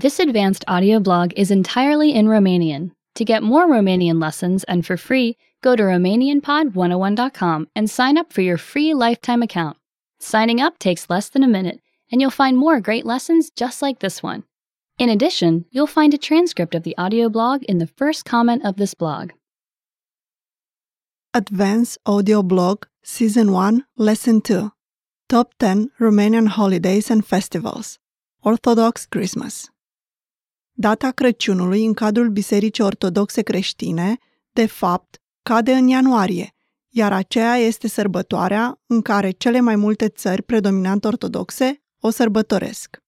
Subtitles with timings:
[0.00, 2.92] This advanced audio blog is entirely in Romanian.
[3.16, 8.40] To get more Romanian lessons and for free, go to RomanianPod101.com and sign up for
[8.40, 9.76] your free lifetime account.
[10.20, 11.80] Signing up takes less than a minute,
[12.12, 14.44] and you'll find more great lessons just like this one.
[14.98, 18.76] In addition, you'll find a transcript of the audio blog in the first comment of
[18.76, 19.32] this blog.
[21.34, 24.70] Advanced Audio Blog Season 1 Lesson 2
[25.28, 27.98] Top 10 Romanian Holidays and Festivals
[28.44, 29.68] Orthodox Christmas
[30.80, 34.18] Data Crăciunului în cadrul Bisericii Ortodoxe Creștine,
[34.52, 36.54] de fapt, cade în ianuarie,
[36.88, 43.02] iar aceea este sărbătoarea în care cele mai multe țări predominant ortodoxe o sărbătoresc.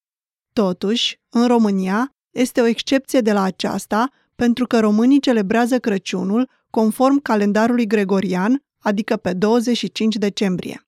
[0.53, 7.21] Totuși, în România, este o excepție de la aceasta pentru că românii celebrează Crăciunul conform
[7.21, 10.87] calendarului gregorian, adică pe 25 decembrie.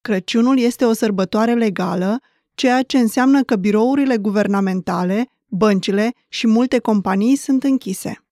[0.00, 2.20] Crăciunul este o sărbătoare legală,
[2.54, 8.26] ceea ce înseamnă că birourile guvernamentale, băncile și multe companii sunt închise.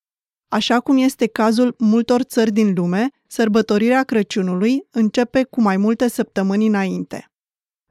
[0.48, 6.66] Așa cum este cazul multor țări din lume, sărbătorirea Crăciunului începe cu mai multe săptămâni
[6.66, 7.32] înainte.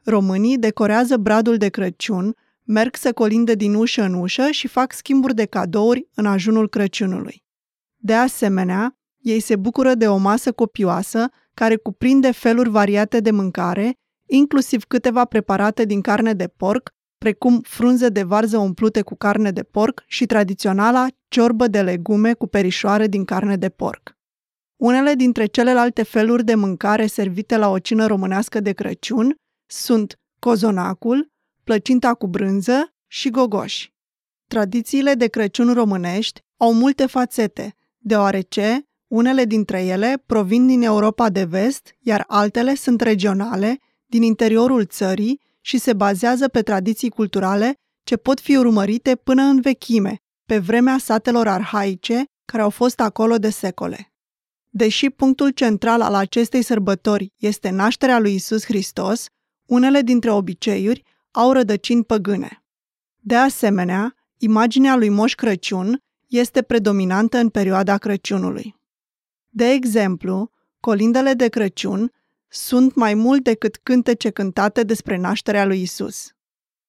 [0.04, 5.36] Românii decorează bradul de Crăciun, merg să colinde din ușă în ușă și fac schimburi
[5.36, 7.44] de cadouri în ajunul Crăciunului.
[7.96, 13.98] De asemenea, ei se bucură de o masă copioasă care cuprinde feluri variate de mâncare,
[14.26, 16.94] inclusiv câteva preparate din carne de porc,
[17.24, 22.48] precum frunze de varză umplute cu carne de porc și tradiționala ciorbă de legume cu
[22.48, 24.18] perișoare din carne de porc.
[24.76, 31.32] Unele dintre celelalte feluri de mâncare servite la o cină românească de Crăciun sunt cozonacul,
[31.64, 33.94] plăcinta cu brânză și gogoși.
[34.48, 41.44] Tradițiile de Crăciun românești au multe fațete, deoarece unele dintre ele provin din Europa de
[41.44, 48.18] vest, iar altele sunt regionale, din interiorul țării și se bazează pe tradiții culturale ce
[48.18, 53.50] pot fi urmărite până în vechime, pe vremea satelor arhaice care au fost acolo de
[53.50, 54.14] secole.
[54.70, 59.26] Deși punctul central al acestei sărbători este nașterea lui Isus Hristos,
[59.66, 62.64] unele dintre obiceiuri au rădăcini păgâne.
[63.20, 68.76] De asemenea, imaginea lui Moș Crăciun este predominantă în perioada Crăciunului.
[69.50, 72.12] De exemplu, colindele de Crăciun
[72.54, 76.32] sunt mai mult decât cântece cântate despre nașterea lui Isus.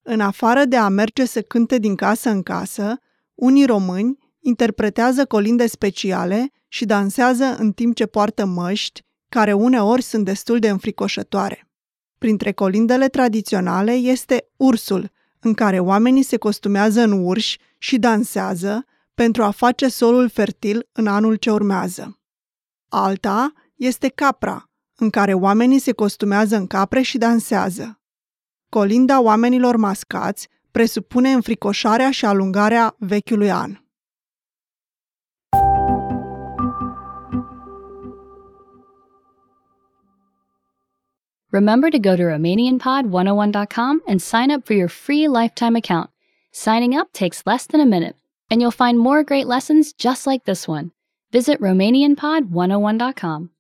[0.03, 2.99] În afară de a merge să cânte din casă în casă,
[3.35, 10.25] unii români interpretează colinde speciale și dansează în timp ce poartă măști, care uneori sunt
[10.25, 11.69] destul de înfricoșătoare.
[12.19, 15.11] Printre colindele tradiționale este ursul,
[15.41, 21.07] în care oamenii se costumează în urși și dansează pentru a face solul fertil în
[21.07, 22.19] anul ce urmează.
[22.89, 28.01] Alta este capra, în care oamenii se costumează în capre și dansează.
[28.69, 33.79] Colinda oamenilor mascați presupune înfricoșarea și alungarea vechiului an.
[41.55, 46.11] Remember to go to RomanianPod101.com and sign up for your free lifetime account.
[46.51, 48.17] Signing up takes less than a minute,
[48.51, 50.91] and you'll find more great lessons just like this one.
[51.31, 53.54] Visit RomanianPod101.com.